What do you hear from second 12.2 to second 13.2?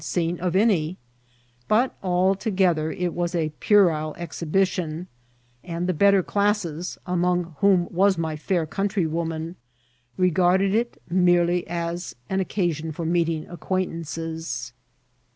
an occasion for